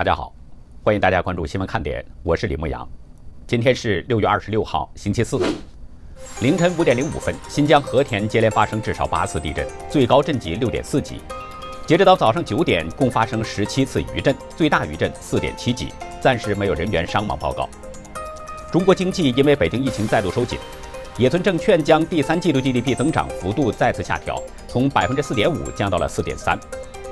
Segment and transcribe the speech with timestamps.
[0.00, 0.32] 大家好，
[0.82, 2.88] 欢迎大家关注新闻看点，我是李牧阳。
[3.46, 5.38] 今天是六月二十六号，星期四，
[6.40, 11.20] 凌晨五点零五分，新疆和田接连发生至少八次地震，最高震级六点四级。
[11.86, 17.68] 截止到早上九点，共发生十七次余震，最大余震四点七级，暂时没有人员伤亡报告。
[18.72, 20.58] 中国经济因为北京疫情再度收紧，
[21.18, 26.58] 野村证券将第三季度 GDP 增长幅度再次下调，从百分之四点五降到了四点三。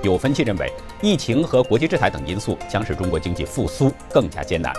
[0.03, 4.73] 有分析认为，疫情和国际制裁等因素将使中国经济复苏更加艰难。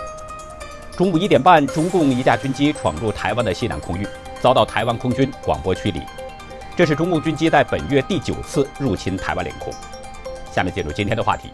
[0.96, 4.06] 中午一点半，中共一架军机闯入台湾的西南空域，
[4.40, 6.00] 遭到台湾空军广播驱离。
[6.76, 9.72] 这是中共军机在本月第九次入侵台湾领空。
[10.50, 11.50] 下面进入今天的话题。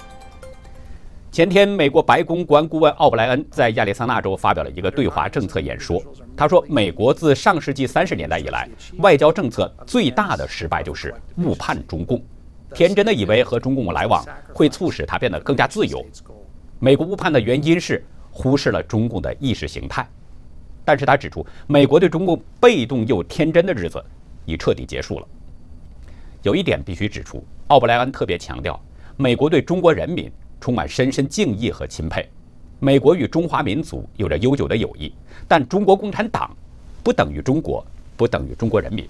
[1.32, 6.00] 前天，美国白宫国安顾问奥布莱恩在亚利桑那州发表了一个对华政策演说。
[6.36, 12.22] 他说，美国自上世纪三十年代以来，外交政策最大的失败就是误判中共。
[12.76, 16.04] 天真的以为和中共来往会促使他变得更加自由。
[16.78, 20.06] 美国误判的原因是忽视了中共的意识形态。
[20.84, 24.04] 但是他指出，美国对中共被动又天真的日子
[24.44, 25.26] 已彻底结束了。
[26.42, 28.78] 有一点必须指出，奥布莱恩特别强调，
[29.16, 30.30] 美国对中国人民
[30.60, 32.28] 充满深深敬意和钦佩。
[32.78, 35.10] 美国与中华民族有着悠久的友谊，
[35.48, 36.54] 但中国共产党
[37.02, 37.82] 不等于中国，
[38.18, 39.08] 不等于中国人民。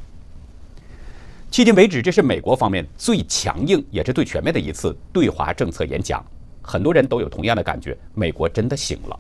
[1.51, 6.23] 迄今为止，这是美国方面最强硬也是最全面的一次对华政策演讲。
[6.61, 9.19] 很多人都有同样的感觉：美国真的醒了。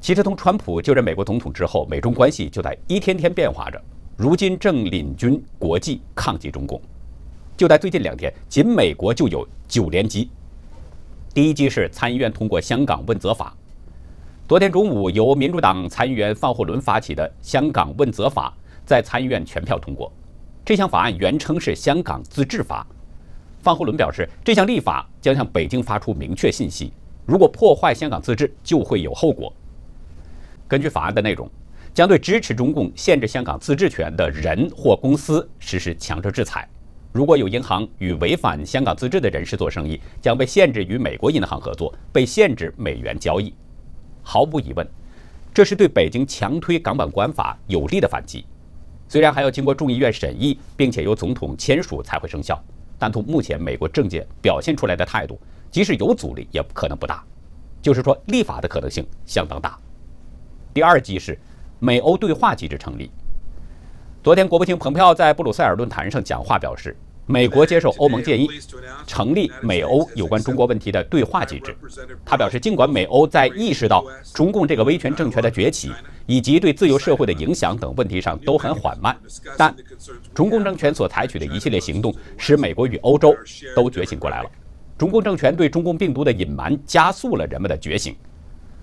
[0.00, 3.80] 其实，从川普就任美国总统之后，美中关系就在一天天变化着。
[4.16, 6.78] 如今正领军国际抗击中共。
[7.56, 10.28] 就在最近两天，仅美国就有九连击。
[11.32, 13.56] 第一击是参议院通过《香港问责法》。
[14.48, 18.52] 昨天中午，由民主党参议员范霍伦发起的《香港问责法》
[18.84, 20.12] 在参议院全票通过。
[20.64, 22.86] 这项法案原称是《香港自治法》。
[23.64, 26.92] 范霍伦表示，这项立法将向北京发出明确信息：
[27.26, 29.52] 如果破坏香港自治，就会有后果。
[30.68, 31.50] 根据法案的内容，
[31.92, 36.68] 将对支持中共限制香港自治权的人或公司实施强制制裁。
[37.12, 43.52] 如果有银行与违反香港自治的人士做生意，将被限制与美国银行合作，被限制美元交易。
[44.22, 44.86] 毫无疑问，
[45.52, 48.44] 这是对北京强推港版国安法有力的反击。
[49.12, 52.58] 虽然还要经过众议院审议，并且由总统签署才会生效，
[52.98, 55.38] 但从目前美国政界表现出来的态度，
[55.70, 57.22] 即使有阻力，也不可能不大。
[57.82, 59.78] 就是说，立法的可能性相当大。
[60.72, 61.38] 第二击是
[61.78, 63.10] 美欧对话机制成立。
[64.22, 66.96] 昨天，国务卿蓬佩奥在布鲁塞尔论坛上讲话表示。
[67.26, 68.48] 美国接受欧盟建议，
[69.06, 71.74] 成立美欧有关中国问题的对话机制。
[72.24, 75.90] 他表示，尽管美欧在意识到中共这个威权政权的崛起
[76.26, 79.16] 以及对自由社会的影响等问题上都很缓慢，
[79.56, 79.74] 但
[80.34, 83.34] 中共政权所采取的一系列行动使美国与欧洲
[83.74, 84.50] 都觉醒过来了。
[84.98, 88.14] 中共政权对中共病毒的隐瞒加速了人们的觉醒。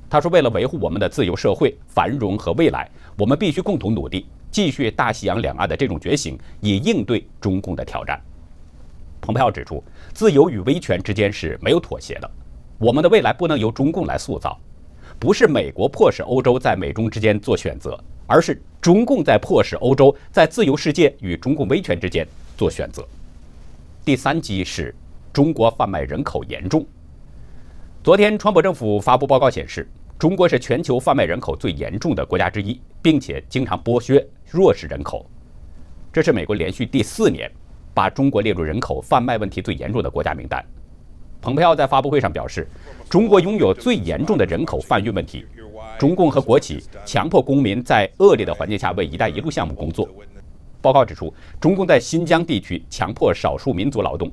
[0.09, 8.19] 他说：“为了维护我们的自由社会繁荣和未来，我们必须共同努力，继续大西洋两岸的这种觉醒，以应对中共的挑战。”
[9.29, 12.31] 蓬佩奥指出，自由与威权之间是没有妥协的。
[12.79, 14.59] 我们的未来不能由中共来塑造，
[15.19, 17.95] 不是美国迫使欧洲在美中之间做选择，
[18.25, 23.07] 而是中共在迫使欧洲在自由世界与中共威权之间做选择。
[24.03, 24.95] 第三击是
[25.31, 26.83] 中国贩卖人口严重。
[28.03, 29.87] 昨天，川普政府发布报告显示，
[30.17, 35.29] 中国是全球贩卖人口最严重的国家之一，并且经常剥削弱势人口。
[36.11, 37.47] 这是美国连续第四年。
[37.99, 40.65] 把中国列入人口贩卖问题最严重的国家名单。
[41.41, 42.65] 蓬佩奥在发布会上表示，
[43.09, 45.45] 中国拥有最严重的人口贩运问题。
[45.97, 50.07] 中共和国企强迫公民在恶劣的环境下为“一带一路”项目工作。
[50.81, 54.31] 报告指出，中共在新疆地区强迫少数民族劳动，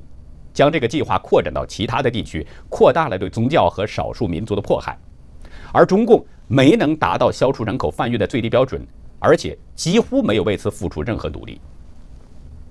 [0.53, 4.97] 将这个计划扩展到其他的地区，扩大了对宗教和少数民族的迫害。
[5.73, 8.81] 而中共没能达到消除人口贩运的最低标准，
[9.19, 11.59] 而且几乎没有为此付出任何努力。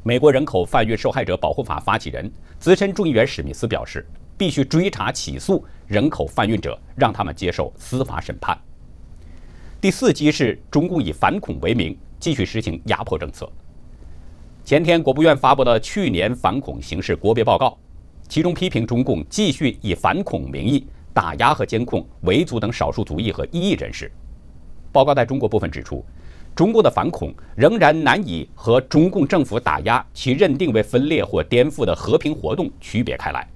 [0.07, 2.31] 美国人口贩运受害者保护法发起人、
[2.61, 4.07] 资深众议员史密斯表示，
[4.39, 8.57] 必须追查起诉人口贩运者，让他们接受司法审判。
[9.81, 13.51] 第四击是中共以反恐为名继续实行压迫政策。
[14.65, 17.77] 前天，国务院发布的去年反恐形势国别报告，
[18.29, 24.09] 其中批评中共继续以反恐名义打压和监控维族等少数族裔和异议人士。
[24.93, 26.05] 报告在中国部分指出。
[26.57, 33.47] 中共的反恐仍然难以和中共政府打压其认定为分裂或颠覆的和平活动区别开来。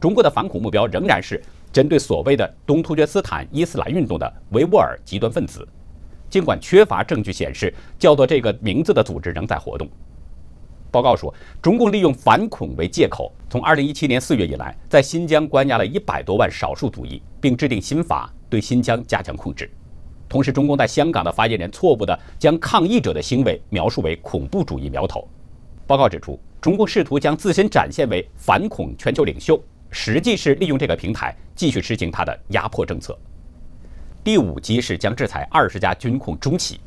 [0.00, 1.38] 中国的反恐目标仍然是
[1.70, 5.68] 针对所谓的东突厥斯坦伊斯兰运动的维吾尔极端分子，
[6.30, 9.86] 尽管缺乏证据显示叫做这个名字的组织仍在活动。
[10.90, 19.70] 报告说，中共利用反恐为借口，从2017年4月以来，在新疆关押了一百多万少数族裔，并制定新法对新疆加强控制。
[20.28, 25.26] 同时，中共在香港的发言人错误地将抗议者的行为描述为恐怖主义苗头。
[25.86, 33.16] 报告指出，中共试图将自身展现为反恐全球领袖，实际是利用这个平台继续实行他的压迫政策。
[34.24, 36.80] 第五级是将制裁二十家军控中企。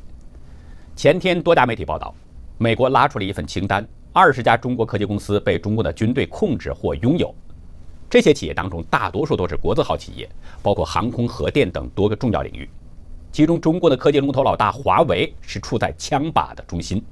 [0.97, 2.13] 前天，多家媒体报道，
[2.57, 3.87] 美国拉出了一份清单。
[4.11, 7.33] 二十家中国科技公司被中国的军队控制或拥有，
[8.09, 10.27] 这些企业当中大多数都是国字号企业，
[10.61, 12.67] 包括航空、核电等多个重要领域。
[13.31, 17.03] 其中，中国的科技龙头老大华为是处在枪把的中心。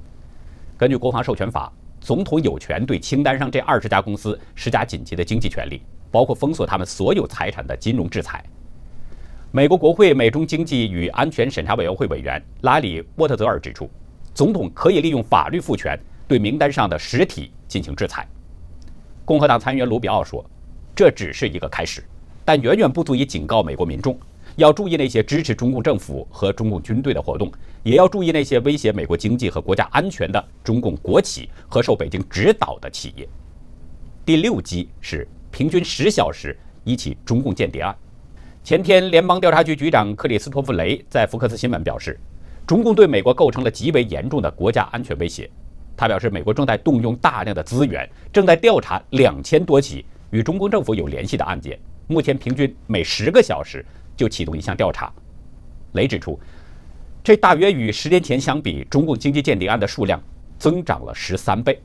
[0.76, 8.44] 根据国防授权法，总统有权对清单上这二十家公司施加紧急的经济权利，包括封锁他们所有财产的金融制裁。
[9.50, 13.88] 美国国会美中经济与安全审查委员会委员拉里·沃特泽尔指出，
[14.34, 15.98] 总统可以利用法律赋权。
[16.28, 18.28] 对名单上的实体进行制裁。
[19.24, 20.44] 共和党参议员卢比奥说
[20.94, 22.04] ：“这只是一个开始，
[22.44, 24.14] 但远远不足以警告美国民众
[24.58, 27.48] 要注意那些支持中共政府和中共军队的活动，
[27.84, 33.28] 也要注意那些威胁美国经济和国家安全的中共国企和受北京指导的企业。”
[34.26, 37.94] 第六击是平均十小时一起中共间谍案。
[38.64, 42.18] 前天，联邦调查局局长克里斯托弗·雷在福克斯新闻表示，
[42.66, 45.48] 中共对美国构成了极为严重的国家安全威胁。
[45.96, 51.78] 他表示，美国正在动用大量的资源，正在调查两千多起与中共政府有联系的案件。
[52.08, 53.84] 目前平均每十个小时
[54.18, 55.10] 就启动一项调查。
[55.92, 56.38] 雷指出，
[57.24, 60.20] 这大约与十年前相比，中共经济间谍案的数量
[60.58, 61.80] 增长了十三倍。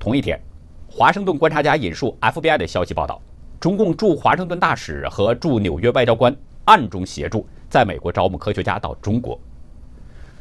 [0.00, 0.40] 同一天，
[0.88, 3.20] 华盛顿观察家引述 FBI 的消息报道，
[3.60, 6.34] 中共驻华盛顿大使和驻纽约外交官
[6.64, 9.38] 暗中协助在美国招募科学家到中国。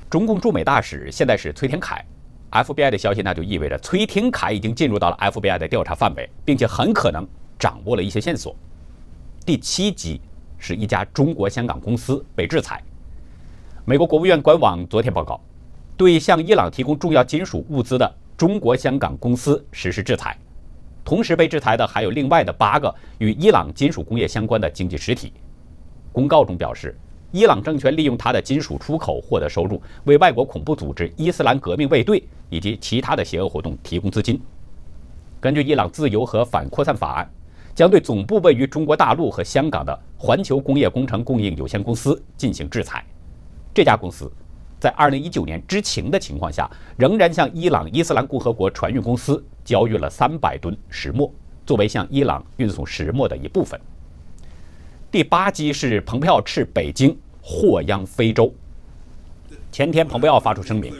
[0.09, 2.03] 中共驻美大使现在是崔天凯。
[2.49, 7.27] FBI 的消息，那就意味着崔天凯已经进入到了 FBI 的调查范围，并且很可能
[7.59, 8.55] 掌握了一些线索。
[9.45, 10.21] 第七集
[10.67, 12.83] 是一家中国香港公司被制裁。
[13.85, 15.39] 美国国务院官网昨天报告，
[15.95, 20.37] 对向伊朗提供重要金属物资的中国香港公司实施制裁，
[21.05, 25.31] 同时被制裁的还有另外的八个与伊朗金属工业相关的经济实体。
[26.11, 26.93] 公告中表示。
[27.33, 34.41] 伊朗政权利用它的金属出口获得收入，为外国恐怖组织伊斯兰革命卫队以及其他的邪恶活动提供资金。
[35.41, 37.29] 根据伊朗自由和反扩散法案，
[37.77, 43.05] 将对总部位于中国大陆和香港的环球工业工程供应有限公司进行制裁。
[43.71, 44.27] 这家公司
[44.79, 51.31] 在2019年知情的情况下，仍然向伊朗伊斯兰共和国船运公司交运了300吨石墨，
[51.67, 53.79] 作为向伊朗运送石墨的一部分。
[55.11, 58.51] 第八击是蓬佩奥斥北京祸殃非洲。
[59.71, 60.91] 前天，蓬佩奥发出声明，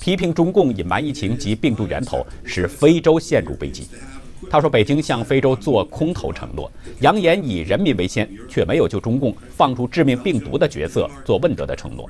[0.00, 3.88] 批评中共隐瞒疫情及病毒源头，使非洲陷入危机。
[4.50, 6.70] 他说，北京向非洲做空头承诺，
[7.00, 12.08] 扬言以人民为先，却没有就中共放出致命病毒的角色做问责的承诺。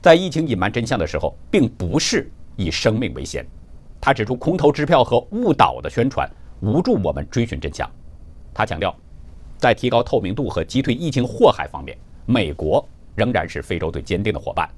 [0.00, 3.46] 在疫情隐瞒真相的时候，并不是以生命为先。
[4.00, 6.28] 他指出，空头支票和误导的宣传
[6.60, 7.88] 无助我们追寻真相。
[8.54, 8.94] 他强调。
[9.58, 11.96] 在提高透明度和击退疫情祸害方面，
[12.26, 12.84] 美国
[13.14, 14.68] 仍然是非洲最坚定的伙伴。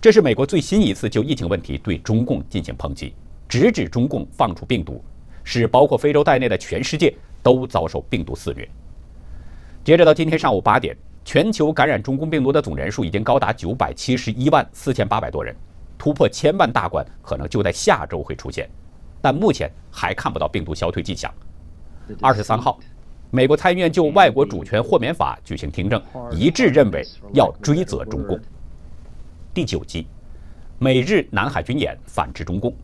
[0.00, 3.14] 这是美国最新一次就疫情问题对中共进行抨击，
[3.48, 5.00] 直指中共放出病毒，
[5.44, 8.68] 使包括非洲在内的全世界都遭受病毒肆虐。
[9.84, 15.54] 截止到今天上午八点，全球感染中共病毒的总人数已经高达九百七十一万四千八百多人，
[15.98, 18.68] 突破千万大关可能就在下周会出现，
[19.20, 21.32] 但目前还看不到病毒消退迹象。
[22.20, 22.78] 二十三号。
[23.34, 25.98] 美国参议院就外国主权豁免法举行听证，
[26.30, 28.38] 一致认为要追责中共。
[29.54, 30.06] 第九集，
[30.78, 32.74] 美日南海军演反制中共。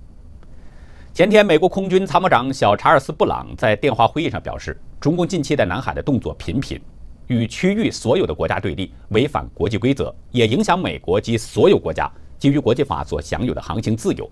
[1.18, 6.80] 前天，美国空军参谋长小查尔斯·布朗在电话会议上表示，中共近期在南海的动作频频，
[7.26, 12.08] 与区域所有的国家对立，违反国际规则，也影响美国及所有国家
[12.38, 14.30] 基于国际法所享有的航行自由。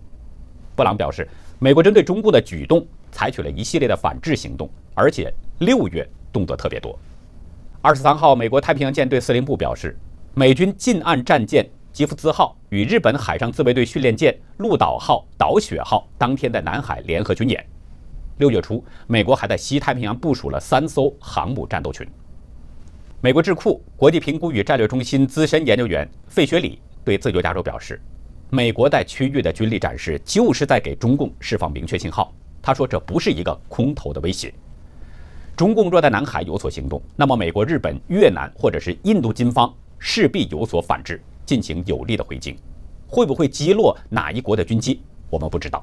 [0.76, 1.28] 布朗表示，
[1.59, 5.35] 美国针对中共的举动采取了一系列的反制行动，而且。
[5.59, 6.97] 六月动作特别多。
[7.83, 9.99] 二十三号，美国太平洋舰队司令部表示，
[10.35, 17.66] 美军近岸战舰吉夫兹号与日本海上自卫队训练舰鹿岛号、岛雪号当天在南海联合军演。
[18.36, 22.06] 六月初，美国还在西太平洋部署了三艘航母战斗群。
[23.22, 27.98] 美国智库国际评估与战略中心资深研究员费雪里对自由亚洲表示，
[28.50, 32.30] 美国在区域的军力展示就是在给中共释放明确信号。
[32.60, 34.52] 他说，这不是一个空头的威胁。
[35.56, 42.58] 中共若在南海有所行动，那么美国、日本、越南或者是印度军方势必有所反制，进行有力的回击。
[43.08, 45.00] 会不会击落哪一国的军机，
[45.30, 45.82] 我们不知道。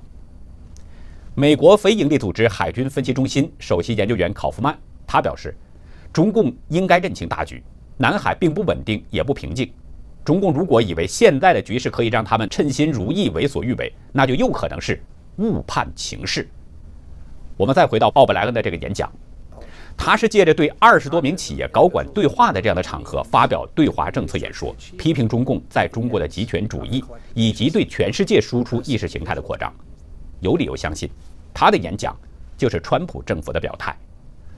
[1.34, 4.77] 美国非营利组织海军分析中心首席研究员考夫曼
[5.08, 5.55] 他表示，
[6.12, 7.63] 中共应该认清大局，
[7.98, 9.72] 南海并不稳定也不平静。
[10.24, 15.01] 中共如果以为现在的局势可以让他们称心如意、为所欲为，那就又可能是
[15.38, 16.48] 误判情势。
[17.58, 19.12] 我们再回到奥布莱恩的这个演讲，
[19.98, 29.74] 他是借着对二十多名企业高管对话的这样的场合发表对华政策演说，批评中共在中国的集权主义以及对全世界输出意识形态的扩张。
[30.40, 31.10] 有理由相信，
[31.54, 32.16] 他的演讲
[32.58, 33.96] 就是川普政府的表态。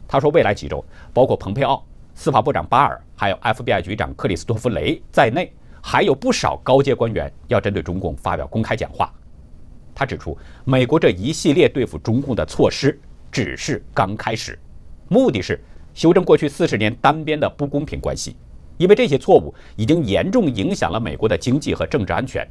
[0.08, 1.84] 他说，未来几周，包括蓬佩奥。
[2.18, 5.52] 司法部长巴尔，还有 FBI 局长克里斯托弗雷在内，
[5.82, 9.14] 还有不少高阶官员要针对中共发表公开讲话。
[9.94, 12.98] 他指出，美国这一系列对付中共的措施
[13.30, 14.58] 只是刚开始，
[15.08, 15.60] 目的是
[15.94, 18.36] 修正过去四十年单边的不公平关系，
[18.78, 22.48] 因为这些错误已经严重影响了美国的经济和政治安全。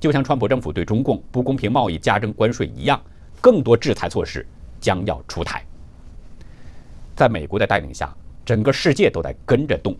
[0.00, 3.00] 就像川普政府对中共不公平贸易加征关税一样，
[3.40, 4.46] 更多制裁措施
[4.80, 5.64] 将要出台。
[7.16, 8.14] 在美国的带领下。
[8.48, 9.94] 整个世界都在跟着动。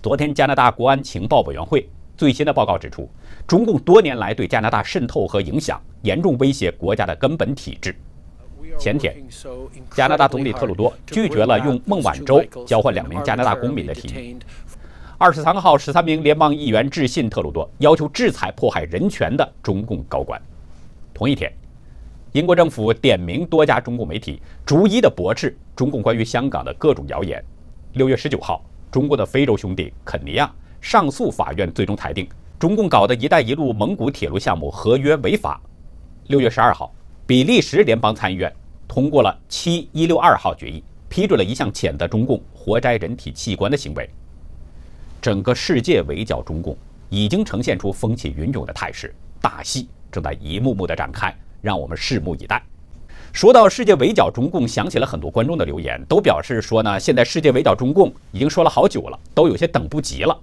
[0.00, 3.06] 昨天，加拿大国安情报委员会最新的报告指出，
[3.46, 7.94] 中共多年来对加拿大渗透和影响，严重威胁国家的根本体制。
[8.82, 9.14] 前天，
[9.92, 14.36] 加拿大总理特鲁多拒绝了用孟晚舟交换两名加拿大公民的提议。
[15.18, 20.42] 二十三号，十三名联邦议员致信特鲁多，要求制裁迫害人权的中共高官。
[21.14, 21.52] 同一天。
[22.32, 27.40] 英国政府点名多家中共媒体，逐一的驳斥中共关于香港的各种谣言。
[27.92, 32.26] 六月十九号，中国的非洲兄弟肯尼亚上诉法院最终裁定，
[32.58, 35.60] 中共搞的一带一路蒙古铁路项目合约违法。
[36.28, 36.92] 六月十二号，
[37.26, 38.52] 比利时联邦参议院
[38.92, 44.06] 通过了七一六二号决议，批准了一项谴责中共活摘人体器官的行为。
[45.18, 46.76] 整个世界围剿中共，
[47.08, 51.34] 已经呈现出风起云涌的态势，大戏正在一幕幕的展开。
[51.62, 52.62] 让我们拭目以待。
[53.32, 60.38] 说到世界围剿中共，想起了很多观众的留言，都表示说呢，现在世界围剿中共已经说了好久了，都有些等不及了。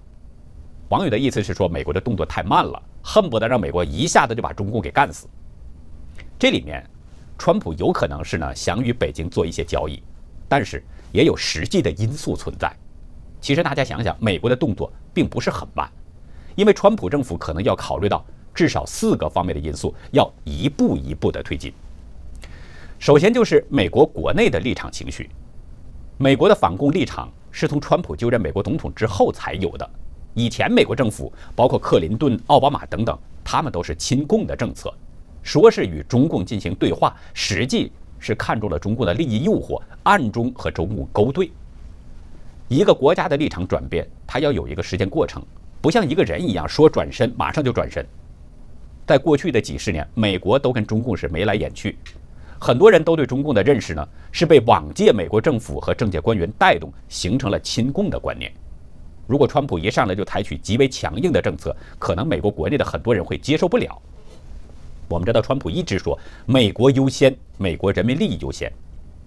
[0.87, 5.27] 网友的意思是说，美国的动作太慢了，恨不得让美国一下子就把中共给干死。
[6.39, 6.83] 这里面，
[7.39, 10.03] 川普有可能是呢想与北京做一些交易，
[10.47, 12.71] 但是也有实际的因素存在。
[13.41, 15.89] 其实大家想想，美国的动作并不是很慢，
[16.55, 18.23] 因为川普政府可能要考虑到。
[18.51, 21.71] 至少四个方面的因素要一步一步的推进。
[22.97, 25.29] 首先就是美国国内的立场情绪，
[26.17, 29.89] 美国的反共立场是从川普就任美国总统之后才有的。
[30.33, 34.93] 以前美国政府，包括克林顿、奥巴马等等，他们都是亲共的政策，
[35.49, 41.51] 说是与中共进行对话，实际是看中了中共的利益诱惑，暗中和中共勾兑。
[42.67, 45.43] 一个国家的立场转变，它要有一个时间过程，
[45.81, 48.05] 不像一个人一样说转身马上就转身。
[49.07, 51.97] 在过去的几十年，美国都跟中共是眉来眼去，
[52.59, 58.51] 很多人都对中共的认识呢，是被往届美国政府和政界官员带动，形成了亲共的观念。
[59.25, 63.99] 如果川普一上来就采取极为强硬的政策，可能美国国内的很多人会接受不了。
[65.09, 68.71] 我们知道，川普一直说美国优先，美国人民利益优先，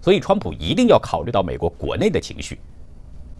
[0.01, 2.57] 所以川普一定要考虑到美国国内的情绪，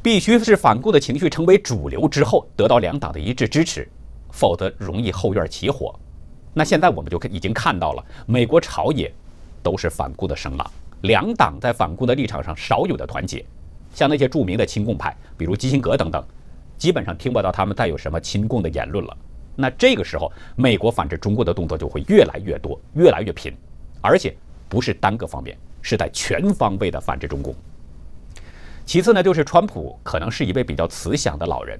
[0.01, 3.87] 必须是反共的情绪成为主流之后，得到两党的一致支持，
[4.29, 5.97] 否则容易后院起火。
[6.53, 9.11] 那现在我们就已经看到了，美国朝野
[9.63, 10.71] 都是反共的声浪，
[11.03, 13.43] 两党在反共的立场上少有的团结。
[13.93, 16.21] 像那些著名的亲共派，比如基辛格等等，
[16.77, 19.15] 基本上听不到他们再有什么亲共的言论了。
[19.55, 23.53] 那这个时候，美国反制中国的动作就会越来越多，越来越频，
[24.01, 24.35] 而且
[24.67, 27.53] 不是单个方面，是在全方位的反制中共。
[28.85, 31.79] 其次呢，就是川普可能是一位比较慈祥的老人。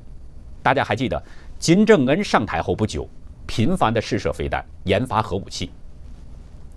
[0.61, 1.21] 大家还记得
[1.59, 3.07] 金正恩上台后不久。
[3.45, 5.69] 频繁的试射飞弹，研发核武器。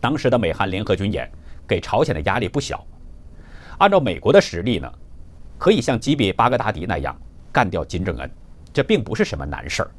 [0.00, 1.30] 当时的美韩联合军演
[1.66, 2.84] 给朝鲜的压力不小。
[3.78, 4.92] 按照美国的实力呢，
[5.58, 7.16] 可以像击毙巴格达迪那样
[7.52, 8.28] 干掉金正恩，
[8.72, 9.90] 这并不是什么难事儿。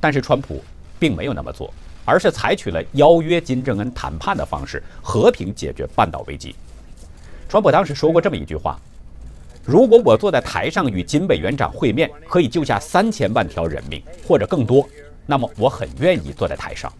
[0.00, 0.62] 但是川普
[0.98, 1.72] 并没有那么做，
[2.04, 6.54] 而是采取了邀约金正恩谈判的方式，和平解决半岛危机。
[7.48, 8.78] 川普当时说过这么一句话
[9.64, 14.86] ：“如果我坐在台上与金委员长会面，可以救下三千万条人命，或者更多。”
[15.26, 16.92] 那么我很愿意坐在台上。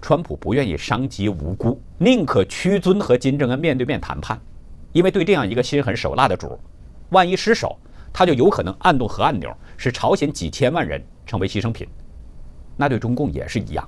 [0.00, 4.40] 川普不愿意伤及无辜，宁可屈尊和金正恩面对面谈判，
[4.92, 6.56] 因为对这样一个心狠手辣的主，
[7.08, 7.76] 万一失手，
[8.18, 11.86] 他就有可能按动核按钮，使朝鲜几千万人成为牺牲品。
[12.74, 13.86] 那对中共也是一样。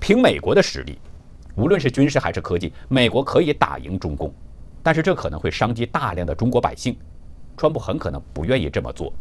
[0.00, 0.98] 凭美国的实力，
[1.54, 4.34] 无论是军事还是科技，美国可以打赢中共，
[4.82, 6.96] 但是这可能会伤及大量的中国百姓。
[7.56, 9.12] 川普很可能不愿意这么做。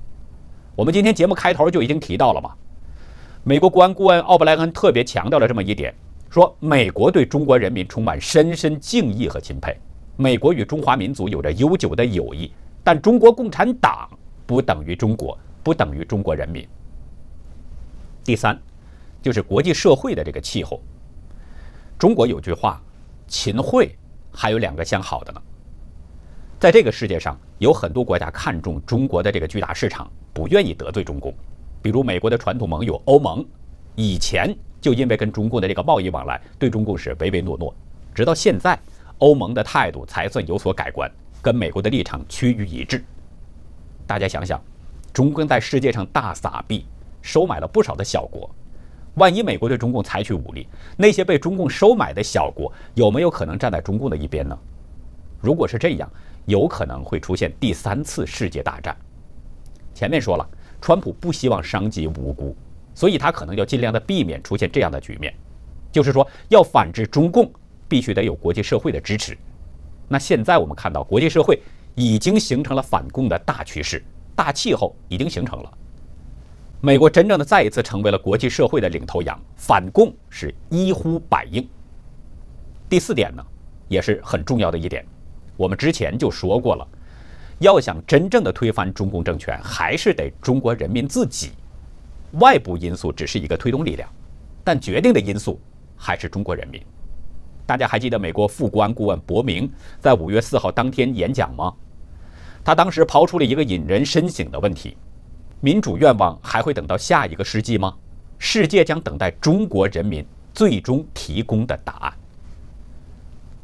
[0.75, 2.55] 我们今天节目开头就已经提到了嘛，
[3.43, 5.93] 美国国安顾问奥布莱恩特别强调了这么一点，
[6.27, 9.77] 说美国对中国人民充满深深敬意和钦佩，
[10.17, 12.51] 美国与中华民族有着悠久的友谊，
[12.83, 14.09] 但中国共产党
[14.45, 16.67] 不等于中国，不等于中国人民。
[18.23, 18.59] 第三，
[19.21, 20.81] 就是国际社会的这个气候。
[21.97, 22.81] 中国有句话，
[23.27, 23.95] 秦桧
[24.31, 25.41] 还有两个相好的呢。
[26.59, 31.33] 在这个世界上，有很多国家看重中国的这个巨大市场，不愿意得罪中共。
[31.81, 33.43] 比如美国的传统盟友欧盟，
[33.95, 37.73] 以前就因为跟中共的这个贸易往来，对中共是唯唯诺诺。
[38.13, 38.79] 直到现在，
[39.17, 41.11] 欧盟的态度才算有所改观，
[41.41, 43.03] 跟美国的立场趋于一致。
[44.05, 44.61] 大家想想，
[45.11, 46.85] 中共在世界上大撒币。
[47.23, 48.49] 收买了不少的小国，
[49.13, 50.67] 万一美国对中共采取武力，
[50.97, 54.57] 那些被中共收买的小国有没有可能站在中共的一边呢？
[55.39, 56.11] 如果是这样，
[56.45, 58.97] 有可能会出现第三次世界大战。
[59.93, 60.49] 前面说了，
[60.81, 62.55] 川普不希望伤及无辜，
[62.95, 65.31] 所以他可能要尽量的避免出现这样的局面，
[65.91, 67.51] 就是说要反制中共，
[67.87, 69.37] 必须得有国际社会的支持。
[70.11, 71.57] 那现在我们看到，国际社会
[71.95, 74.03] 已经形成了反共的大趋势，
[74.35, 75.71] 大气候已经形成了。
[76.81, 81.65] 美国真正的再一次成为了国际社会的领头羊，反共是一呼百应。
[82.89, 83.41] 第四点呢，
[83.87, 85.05] 也是很重要的一点，
[85.55, 86.85] 我们之前就说过了，
[87.59, 91.51] 要想真正的推翻中共政权，还是得中国人民自己。
[92.33, 94.09] 外部因素只是一个推动力量，
[94.61, 95.57] 但决定的因素
[95.95, 96.81] 还是中国人民。
[97.71, 101.73] 大家还记得美国副国安顾问伯明在五月四号当天演讲吗？
[102.65, 104.97] 他当时抛出了一个引人深省的问题。
[105.61, 107.95] 民主愿望还会等到下一个世纪吗？
[108.37, 112.13] 世界将等待中国人民最终提供的答案。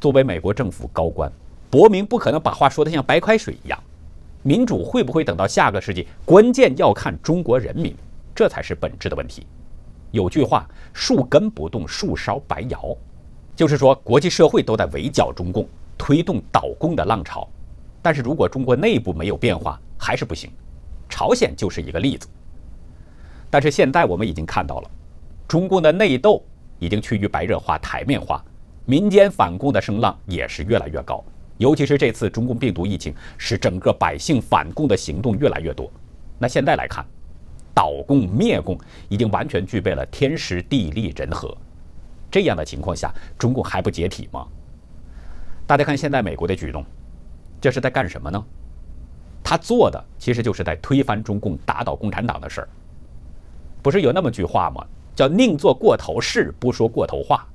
[0.00, 1.30] 作为美国政府高官，
[1.68, 3.78] 伯明不可能把话说得像白开水一样。
[4.42, 6.08] 民主会不会等到下个世纪？
[6.24, 7.94] 关键要看中国人民，
[8.34, 9.46] 这才是本质的问题。
[10.12, 12.96] 有句话：“树根不动，树梢白摇”，
[13.58, 15.66] 就是说国际社会都在围剿中共，
[15.98, 17.44] 推动倒共的浪潮。
[18.00, 20.48] 但是如果中国内部没有变化，还是不行。
[21.08, 22.28] 朝鲜就是一个例子，
[23.50, 24.90] 但是现在我们已经看到了，
[25.48, 26.40] 中共的内斗
[26.78, 28.40] 已经趋于白热化、台面化，
[28.84, 31.24] 民间反共的声浪也是越来越高。
[31.56, 35.90] 尤其是这次中共病毒疫情，使整个百姓反共的行动越来越多。
[36.38, 37.04] 那现在来看，
[37.74, 41.52] 倒共灭共已经完全具备了天时地利人和。
[42.30, 44.46] 这样的情况下，中共还不解体吗？
[45.66, 46.84] 大家看现在美国的举动，
[47.60, 48.44] 这是在干什么呢？
[49.42, 52.68] 他做的其实就是在推翻中共、打倒共产党的事儿。
[53.82, 54.84] 不是有那么句话吗？
[55.14, 57.46] 叫“宁做过头事，不说过头话”。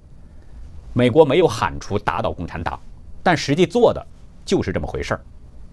[0.93, 2.79] 美国没有喊出打倒共产党，
[3.21, 4.05] 但实际做的
[4.43, 5.21] 就是这么回事儿，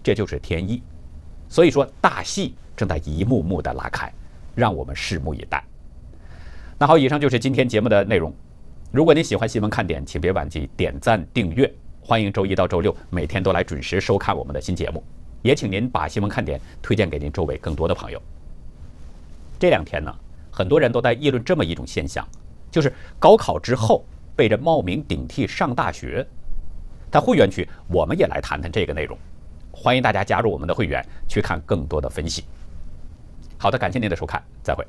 [0.01, 0.81] 这就是天意。
[1.49, 4.11] 所以说，大戏正在一幕幕的拉开，
[4.55, 5.63] 让我们拭目以待。
[6.77, 8.33] 那好，以上就是今天节目的内容。
[8.91, 11.73] 如果您喜欢新闻看点，请别忘记点赞、订阅。
[12.01, 15.01] 欢迎周一到周六每天都来准时收看我们的新节目。
[15.41, 18.21] 也请您把新闻看点推荐给您周围更多的朋友。
[19.57, 20.13] 这两天呢，
[20.51, 22.27] 很多人都在议论这么一种现象，
[22.69, 24.03] 就是高考之后
[24.35, 26.27] 被人冒名顶替上大学。
[27.09, 29.17] 在会员区，我们也来谈谈这个内容。
[29.71, 32.43] 欢迎大家加入我们的会员，去看更多的分析。
[33.57, 34.85] 好的，感谢您的收看，再会。